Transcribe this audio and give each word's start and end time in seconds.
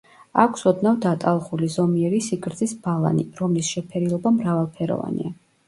აქვს 0.43 0.63
ოდნავ 0.69 0.95
დატალღული, 1.05 1.69
ზომიერი 1.75 2.23
სიგრძის 2.29 2.75
ბალანი, 2.89 3.29
რომლის 3.45 3.73
შეფერილობა 3.77 4.35
მრავალფეროვანია. 4.43 5.35